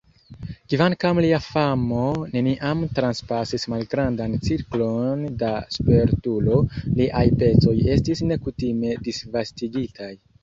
Kvankam 0.73 1.19
lia 1.23 1.39
famo 1.47 2.05
neniam 2.37 2.79
transpasis 2.99 3.67
malgrandan 3.73 4.33
cirklon 4.47 5.21
da 5.43 5.51
spertulo, 5.77 6.57
liaj 7.01 7.25
pecoj 7.43 7.77
estis 7.97 8.23
nekutime 8.33 8.97
disvastigitaj. 9.09 10.13